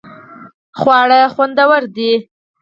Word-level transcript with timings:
خواړه 0.79 1.21
خوندور 1.33 1.81
دې 1.95 2.13